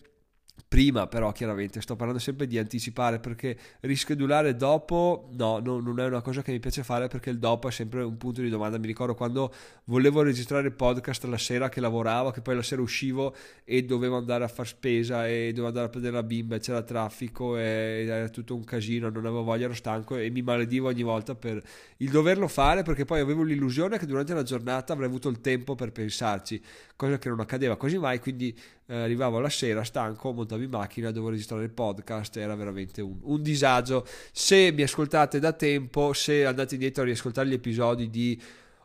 prima 0.76 1.06
però 1.06 1.32
chiaramente 1.32 1.80
sto 1.80 1.96
parlando 1.96 2.20
sempre 2.20 2.46
di 2.46 2.58
anticipare 2.58 3.18
perché 3.18 3.56
rischedulare 3.80 4.56
dopo 4.56 5.30
no, 5.32 5.58
no, 5.58 5.80
non 5.80 5.98
è 6.00 6.04
una 6.04 6.20
cosa 6.20 6.42
che 6.42 6.52
mi 6.52 6.60
piace 6.60 6.84
fare 6.84 7.08
perché 7.08 7.30
il 7.30 7.38
dopo 7.38 7.68
è 7.68 7.70
sempre 7.70 8.02
un 8.02 8.18
punto 8.18 8.42
di 8.42 8.50
domanda. 8.50 8.76
Mi 8.76 8.86
ricordo 8.86 9.14
quando 9.14 9.50
volevo 9.84 10.20
registrare 10.20 10.66
il 10.66 10.74
podcast 10.74 11.24
la 11.24 11.38
sera 11.38 11.70
che 11.70 11.80
lavoravo 11.80 12.30
che 12.30 12.42
poi 12.42 12.56
la 12.56 12.62
sera 12.62 12.82
uscivo 12.82 13.34
e 13.64 13.84
dovevo 13.84 14.18
andare 14.18 14.44
a 14.44 14.48
far 14.48 14.66
spesa 14.66 15.26
e 15.26 15.46
dovevo 15.48 15.68
andare 15.68 15.86
a 15.86 15.88
prendere 15.88 16.12
la 16.12 16.22
bimba 16.22 16.56
e 16.56 16.60
c'era 16.60 16.82
traffico 16.82 17.56
e 17.56 18.04
era 18.06 18.28
tutto 18.28 18.54
un 18.54 18.64
casino 18.64 19.08
non 19.08 19.24
avevo 19.24 19.44
voglia 19.44 19.64
ero 19.64 19.74
stanco 19.74 20.16
e 20.16 20.28
mi 20.28 20.42
maledivo 20.42 20.88
ogni 20.88 21.02
volta 21.02 21.34
per 21.34 21.62
il 21.98 22.10
doverlo 22.10 22.48
fare 22.48 22.82
perché 22.82 23.06
poi 23.06 23.20
avevo 23.20 23.42
l'illusione 23.44 23.96
che 23.96 24.04
durante 24.04 24.34
la 24.34 24.42
giornata 24.42 24.92
avrei 24.92 25.08
avuto 25.08 25.30
il 25.30 25.40
tempo 25.40 25.74
per 25.74 25.90
pensarci 25.90 26.62
cosa 26.96 27.16
che 27.16 27.30
non 27.30 27.40
accadeva 27.40 27.76
quasi 27.76 27.96
mai 27.96 28.20
quindi 28.20 28.54
eh, 28.86 28.94
arrivavo 28.94 29.40
la 29.40 29.48
sera 29.48 29.82
stanco, 29.82 30.32
montavo 30.32 30.62
in 30.66 30.70
macchina, 30.70 31.10
dovevo 31.10 31.30
registrare 31.30 31.64
il 31.64 31.70
podcast, 31.70 32.36
era 32.36 32.54
veramente 32.54 33.00
un, 33.00 33.18
un, 33.22 33.42
disagio. 33.42 34.06
Se 34.32 34.70
mi 34.72 34.82
ascoltate 34.82 35.38
da 35.38 35.52
tempo, 35.52 36.12
se 36.12 36.44
andate 36.44 36.74
indietro 36.74 37.02
a 37.02 37.06
riascoltare 37.06 37.48
gli 37.48 37.54
episodi 37.54 38.10
di 38.10 38.40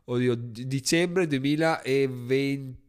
oddio, 0.06 0.36
dicembre 0.36 1.28
2020 1.28 2.80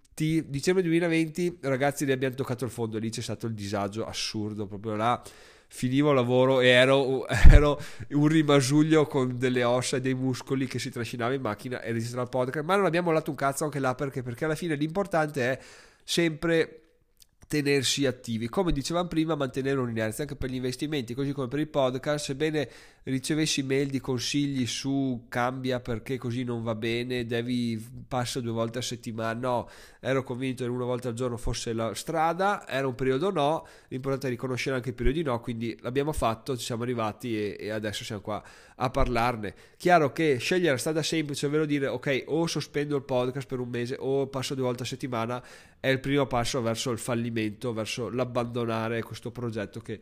dicembre 0.47 0.83
2020 0.83 1.59
ragazzi 1.63 2.05
li 2.05 2.13
abbiamo 2.13 2.35
toccato 2.35 2.67
il 2.67 2.71
fondo 2.71 2.99
lì 2.99 3.09
c'è 3.09 3.23
stato 3.23 3.47
il 3.47 3.55
disagio 3.55 4.05
assurdo. 4.05 4.67
Proprio 4.67 4.95
là 4.95 5.23
finivo 5.73 6.11
il 6.11 6.17
lavoro 6.17 6.61
e 6.61 6.69
ero, 6.69 7.27
ero, 7.27 7.81
un 8.11 8.27
rimasuglio 8.27 9.07
con 9.07 9.39
delle 9.39 9.65
ossa 9.65 9.97
e 9.97 10.01
dei 10.03 10.15
muscoli 10.15 10.67
che 10.67 10.79
si 10.79 10.91
trascinava 10.91 11.33
in 11.33 11.41
macchina 11.41 11.81
e 11.81 11.93
registrava 11.93 12.25
il 12.25 12.29
podcast. 12.29 12.65
Ma 12.65 12.77
non 12.77 12.85
abbiamo 12.85 13.11
lato 13.11 13.31
un 13.31 13.37
cazzo 13.37 13.65
anche 13.65 13.79
là 13.79 13.95
perché? 13.95 14.23
Perché 14.23 14.45
alla 14.45 14.55
fine 14.55 14.75
l'importante 14.75 15.43
è 15.43 15.59
sempre 16.05 16.82
tenersi 17.47 18.07
attivi. 18.07 18.49
Come 18.49 18.73
dicevamo 18.73 19.09
prima, 19.09 19.35
mantenere 19.35 19.79
un'inerzia 19.79 20.25
anche 20.25 20.37
per 20.37 20.51
gli 20.51 20.55
investimenti, 20.55 21.15
così 21.15 21.33
come 21.33 21.49
per 21.49 21.59
il 21.59 21.69
podcast, 21.69 22.27
sebbene 22.27 22.69
ricevessi 23.05 23.63
mail 23.63 23.89
di 23.89 24.01
consigli 24.01 24.65
su 24.67 25.25
cambia 25.29 25.81
perché 25.81 26.19
così 26.19 26.45
non 26.45 26.63
va 26.63 26.75
bene, 26.75 27.27
devi 27.27 27.85
passa 28.07 28.41
due 28.41 28.53
volte 28.53 28.79
a 28.79 28.83
settimana, 28.83 29.39
no, 29.39 29.69
ero 30.01 30.23
convinto 30.23 30.63
che 30.63 30.71
una 30.71 30.85
volta 30.85 31.09
al 31.09 31.15
giorno 31.15 31.37
fosse 31.37 31.73
la 31.73 31.95
strada, 31.95 32.67
era 32.69 32.87
un 32.87 32.95
periodo 32.95 33.31
no, 33.31 33.67
l'importante 33.89 34.29
è 34.29 34.31
riconoscere 34.31 34.77
anche 34.77 34.91
i 34.91 34.95
periodi 34.95 35.23
no, 35.23 35.41
quindi 35.41 35.77
l'abbiamo 35.81 36.13
fatto, 36.13 36.57
ci 36.57 36.65
siamo 36.65 36.85
arrivati 36.85 37.37
e, 37.37 37.57
e 37.59 37.71
adesso 37.71 38.05
siamo 38.05 38.23
qua 38.23 38.43
a 38.83 38.91
parlarne. 38.91 39.55
Chiaro 39.77 40.13
che 40.13 40.39
scegliere 40.39 40.73
la 40.73 40.77
strada 40.77 41.03
semplice, 41.03 41.47
ovvero 41.47 41.65
dire 41.65 41.87
ok, 41.87 42.25
o 42.27 42.47
sospendo 42.47 42.97
il 42.97 43.03
podcast 43.03 43.47
per 43.47 43.61
un 43.61 43.69
mese 43.69 43.97
o 43.99 44.27
passo 44.27 44.55
due 44.55 44.65
volte 44.65 44.83
a 44.83 44.87
settimana, 44.87 45.43
è 45.79 45.89
il 45.89 46.01
primo 46.01 46.27
passo 46.27 46.61
verso 46.61 46.91
il 46.91 46.99
fallimento, 46.99 47.73
verso 47.73 48.11
l'abbandonare 48.11 49.03
questo 49.03 49.31
progetto 49.31 49.81
che 49.81 50.01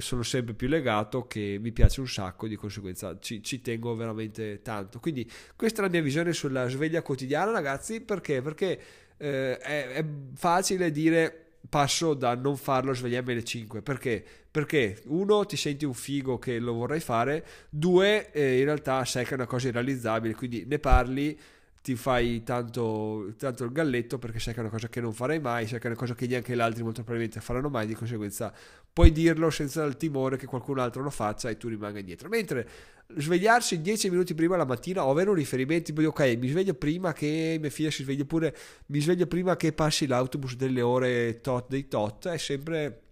sono 0.00 0.22
sempre 0.22 0.54
più 0.54 0.68
legato, 0.68 1.26
che 1.26 1.58
mi 1.60 1.70
piace 1.70 2.00
un 2.00 2.08
sacco, 2.08 2.48
di 2.48 2.56
conseguenza 2.56 3.16
ci, 3.20 3.42
ci, 3.42 3.60
tengo 3.60 3.94
veramente 3.94 4.60
tanto. 4.62 4.98
Quindi 4.98 5.30
questa 5.54 5.80
è 5.80 5.84
la 5.84 5.90
mia 5.90 6.02
visione 6.02 6.32
sulla 6.32 6.66
sveglia 6.68 7.02
quotidiana, 7.02 7.52
ragazzi, 7.52 8.00
perché? 8.00 8.40
Perché 8.40 8.80
eh, 9.18 9.58
è, 9.58 9.88
è 9.88 10.04
facile 10.34 10.90
dire 10.90 11.43
passo 11.68 12.14
da 12.14 12.34
non 12.34 12.56
farlo 12.56 12.94
svegliarmi 12.94 13.32
alle 13.32 13.44
5 13.44 13.82
perché? 13.82 14.24
Perché 14.50 15.02
uno 15.06 15.44
ti 15.46 15.56
senti 15.56 15.84
un 15.84 15.94
figo 15.94 16.38
che 16.38 16.58
lo 16.58 16.74
vorrai 16.74 17.00
fare, 17.00 17.44
due 17.68 18.30
eh, 18.30 18.58
in 18.58 18.64
realtà 18.64 19.04
sai 19.04 19.24
che 19.24 19.30
è 19.30 19.34
una 19.34 19.46
cosa 19.46 19.68
irrealizzabile, 19.68 20.34
quindi 20.34 20.64
ne 20.66 20.78
parli 20.78 21.38
ti 21.84 21.96
fai 21.96 22.42
tanto, 22.42 23.34
tanto, 23.36 23.64
il 23.64 23.70
galletto 23.70 24.16
perché 24.18 24.38
sai 24.38 24.54
che 24.54 24.60
è 24.60 24.62
una 24.62 24.72
cosa 24.72 24.88
che 24.88 25.02
non 25.02 25.12
farai 25.12 25.38
mai, 25.38 25.66
sai 25.66 25.78
che 25.78 25.84
è 25.84 25.90
una 25.90 25.98
cosa 25.98 26.14
che 26.14 26.26
neanche 26.26 26.56
gli 26.56 26.60
altri 26.60 26.82
molto 26.82 27.02
probabilmente 27.02 27.42
faranno 27.42 27.68
mai, 27.68 27.86
di 27.86 27.92
conseguenza 27.92 28.50
puoi 28.90 29.12
dirlo 29.12 29.50
senza 29.50 29.84
il 29.84 29.98
timore 29.98 30.38
che 30.38 30.46
qualcun 30.46 30.78
altro 30.78 31.02
lo 31.02 31.10
faccia 31.10 31.50
e 31.50 31.58
tu 31.58 31.68
rimanga 31.68 31.98
indietro. 31.98 32.30
Mentre 32.30 32.66
svegliarsi 33.14 33.82
10 33.82 34.08
minuti 34.08 34.32
prima 34.32 34.56
la 34.56 34.64
mattina 34.64 35.04
o 35.04 35.10
avere 35.10 35.28
un 35.28 35.36
riferimento 35.36 35.92
tipo 35.92 36.00
ok 36.08 36.38
mi 36.38 36.48
sveglio 36.48 36.72
prima 36.72 37.12
che 37.12 37.58
mia 37.60 37.68
figlia 37.68 37.90
si 37.90 38.02
sveglia 38.02 38.22
oppure 38.22 38.56
mi 38.86 39.00
sveglio 39.00 39.26
prima 39.26 39.54
che 39.56 39.74
passi 39.74 40.06
l'autobus 40.06 40.56
delle 40.56 40.80
ore 40.80 41.42
tot 41.42 41.68
dei 41.68 41.86
tot 41.86 42.28
è 42.28 42.38
sempre 42.38 43.02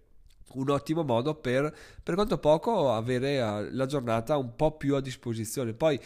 un 0.53 0.71
ottimo 0.71 1.03
modo 1.03 1.35
per, 1.35 1.71
per 2.01 2.15
quanto 2.15 2.39
poco, 2.39 2.91
avere 2.91 3.35
eh, 3.35 3.71
la 3.71 3.85
giornata 3.85 4.35
un 4.37 4.55
po' 4.55 4.75
più 4.77 4.95
a 4.95 5.01
disposizione. 5.01 5.73
Poi 5.73 5.99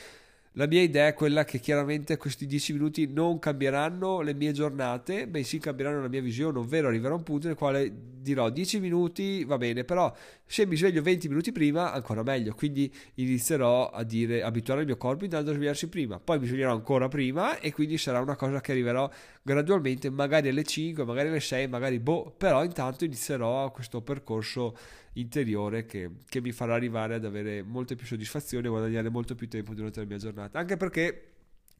la 0.58 0.66
mia 0.66 0.82
idea 0.82 1.06
è 1.06 1.14
quella 1.14 1.46
che 1.46 1.60
chiaramente 1.60 2.18
questi 2.18 2.48
10 2.48 2.74
minuti 2.74 3.08
non 3.08 3.38
cambieranno 3.38 4.22
le 4.22 4.34
mie 4.34 4.54
giornate, 4.54 5.28
bensì 5.28 5.60
cambieranno 5.60 6.02
la 6.02 6.08
mia 6.08 6.22
visione, 6.22 6.58
ovvero 6.58 6.88
arriverà 6.88 7.14
un 7.14 7.22
punto 7.22 7.46
nel 7.46 7.56
quale 7.56 7.94
dirò 7.94 8.50
10 8.50 8.80
minuti 8.80 9.44
va 9.44 9.60
bene, 9.60 9.84
però 9.84 10.12
se 10.48 10.66
mi 10.66 10.78
sveglio 10.78 11.02
20 11.02 11.28
minuti 11.28 11.52
prima 11.52 11.92
ancora 11.92 12.24
meglio, 12.24 12.54
quindi 12.56 12.92
inizierò 13.16 13.90
a 13.90 14.04
dire 14.04 14.42
abituare 14.44 14.82
il 14.82 14.88
mio 14.88 14.96
corpo 14.96 15.26
intanto 15.26 15.52
a 15.52 15.54
svegliarsi 15.54 15.90
prima, 15.90 16.20
poi 16.20 16.40
mi 16.40 16.48
sveglierò 16.48 16.72
ancora 16.72 17.10
prima 17.10 17.60
e 17.60 17.74
quindi 17.74 17.98
sarà 17.98 18.22
una 18.22 18.38
cosa 18.38 18.62
che 18.62 18.72
arriverò 18.72 19.10
gradualmente, 19.42 20.10
magari 20.10 20.48
alle 20.48 20.64
5, 20.64 21.04
magari 21.04 21.28
alle 21.28 21.42
6, 21.42 21.68
magari 21.68 22.00
boh, 22.00 22.34
però 22.36 22.64
intanto 22.64 23.04
inizierò 23.04 23.70
questo 23.72 24.02
percorso 24.02 24.76
interiore 25.14 25.86
che, 25.86 26.10
che 26.30 26.40
mi 26.40 26.54
farà 26.54 26.76
arrivare 26.76 27.16
ad 27.16 27.26
avere 27.26 27.62
molte 27.62 27.96
più 27.96 28.06
soddisfazioni 28.06 28.68
e 28.68 28.70
guadagnare 28.70 29.10
molto 29.10 29.36
più 29.36 29.50
tempo 29.50 29.74
durante 29.74 30.00
la 30.00 30.06
mia 30.06 30.18
giornata. 30.18 30.60
Anche 30.60 30.78
perché 30.78 31.24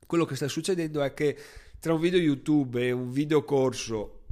quello 0.06 0.26
che 0.26 0.36
sta 0.36 0.48
succedendo 0.50 1.02
è 1.04 1.14
che 1.14 1.38
tra 1.80 1.94
un 1.94 2.02
video 2.02 2.20
YouTube 2.20 2.86
e 2.86 2.92
un 2.92 3.12
video 3.12 3.44
corso 3.44 4.24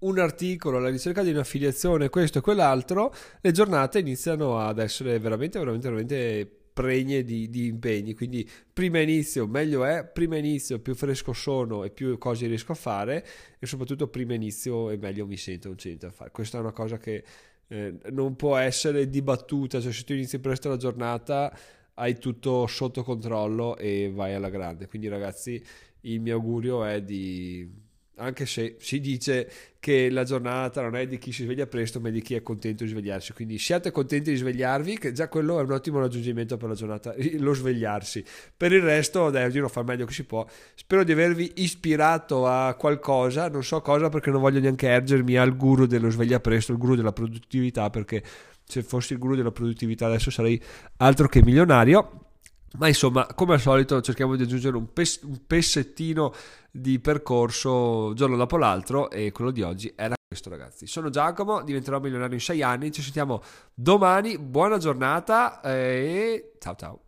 un 0.00 0.18
articolo 0.18 0.76
alla 0.76 0.88
ricerca 0.88 1.22
di 1.22 1.30
un'affiliazione, 1.30 2.08
questo 2.10 2.38
e 2.38 2.40
quell'altro, 2.40 3.14
le 3.40 3.52
giornate 3.52 3.98
iniziano 4.00 4.58
ad 4.58 4.78
essere 4.78 5.18
veramente, 5.18 5.58
veramente, 5.58 5.88
veramente 5.88 6.50
pregne 6.76 7.24
di, 7.24 7.48
di, 7.48 7.66
impegni. 7.66 8.14
Quindi, 8.14 8.48
prima 8.70 9.00
inizio, 9.00 9.46
meglio 9.46 9.84
è, 9.84 10.04
prima 10.04 10.36
inizio, 10.36 10.78
più 10.78 10.94
fresco 10.94 11.32
sono 11.32 11.84
e 11.84 11.90
più 11.90 12.18
cose 12.18 12.46
riesco 12.46 12.72
a 12.72 12.74
fare, 12.74 13.26
e 13.58 13.66
soprattutto, 13.66 14.08
prima 14.08 14.34
inizio 14.34 14.90
e 14.90 14.98
meglio 14.98 15.26
mi 15.26 15.38
sento, 15.38 15.74
c'è 15.74 15.86
niente 15.86 16.06
da 16.06 16.12
fare. 16.12 16.30
Questa 16.30 16.58
è 16.58 16.60
una 16.60 16.72
cosa 16.72 16.98
che 16.98 17.24
eh, 17.68 17.94
non 18.10 18.36
può 18.36 18.56
essere 18.56 19.08
dibattuta, 19.08 19.80
cioè 19.80 19.90
se 19.90 20.04
tu 20.04 20.12
inizi 20.12 20.38
presto 20.38 20.68
la 20.68 20.76
giornata 20.76 21.56
hai 21.94 22.18
tutto 22.18 22.66
sotto 22.66 23.02
controllo 23.02 23.76
e 23.78 24.10
vai 24.14 24.34
alla 24.34 24.50
grande. 24.50 24.86
Quindi 24.86 25.08
ragazzi, 25.08 25.62
il 26.02 26.20
mio 26.20 26.34
augurio 26.34 26.84
è 26.84 27.02
di 27.02 27.84
anche 28.16 28.46
se 28.46 28.76
si 28.78 29.00
dice 29.00 29.50
che 29.78 30.10
la 30.10 30.24
giornata 30.24 30.80
non 30.80 30.96
è 30.96 31.06
di 31.06 31.18
chi 31.18 31.32
si 31.32 31.44
sveglia 31.44 31.66
presto, 31.66 32.00
ma 32.00 32.08
di 32.08 32.20
chi 32.20 32.34
è 32.34 32.42
contento 32.42 32.84
di 32.84 32.90
svegliarsi. 32.90 33.32
Quindi 33.32 33.58
siate 33.58 33.90
contenti 33.90 34.30
di 34.30 34.36
svegliarvi, 34.36 34.98
che 34.98 35.12
già 35.12 35.28
quello 35.28 35.60
è 35.60 35.62
un 35.62 35.70
ottimo 35.70 36.00
raggiungimento 36.00 36.56
per 36.56 36.68
la 36.68 36.74
giornata, 36.74 37.14
lo 37.38 37.54
svegliarsi. 37.54 38.24
Per 38.56 38.72
il 38.72 38.82
resto, 38.82 39.30
dai, 39.30 39.44
ognuno 39.44 39.68
fa 39.68 39.80
il 39.80 39.86
meglio 39.86 40.06
che 40.06 40.12
si 40.12 40.24
può. 40.24 40.46
Spero 40.74 41.04
di 41.04 41.12
avervi 41.12 41.52
ispirato 41.56 42.46
a 42.46 42.74
qualcosa, 42.74 43.48
non 43.48 43.62
so 43.62 43.80
cosa 43.80 44.08
perché 44.08 44.30
non 44.30 44.40
voglio 44.40 44.60
neanche 44.60 44.88
ergermi 44.88 45.36
al 45.36 45.56
guru 45.56 45.86
dello 45.86 46.10
sveglia 46.10 46.40
presto, 46.40 46.72
il 46.72 46.78
guru 46.78 46.96
della 46.96 47.12
produttività, 47.12 47.90
perché 47.90 48.22
se 48.64 48.82
fossi 48.82 49.12
il 49.12 49.18
guru 49.18 49.36
della 49.36 49.52
produttività 49.52 50.06
adesso 50.06 50.30
sarei 50.30 50.60
altro 50.96 51.28
che 51.28 51.42
milionario. 51.44 52.25
Ma 52.78 52.88
insomma, 52.88 53.26
come 53.26 53.54
al 53.54 53.60
solito, 53.60 54.00
cerchiamo 54.02 54.36
di 54.36 54.42
aggiungere 54.42 54.76
un, 54.76 54.92
pes- 54.92 55.22
un 55.22 55.46
pezzettino 55.46 56.32
di 56.70 56.98
percorso 56.98 58.12
giorno 58.14 58.36
dopo 58.36 58.56
l'altro 58.58 59.10
e 59.10 59.32
quello 59.32 59.50
di 59.50 59.62
oggi 59.62 59.92
era 59.96 60.14
questo 60.26 60.50
ragazzi. 60.50 60.86
Sono 60.86 61.08
Giacomo, 61.08 61.62
diventerò 61.62 62.00
milionario 62.00 62.34
in 62.34 62.40
6 62.40 62.62
anni, 62.62 62.92
ci 62.92 63.02
sentiamo 63.02 63.42
domani, 63.72 64.38
buona 64.38 64.78
giornata 64.78 65.60
e 65.62 66.54
ciao 66.58 66.74
ciao. 66.74 67.05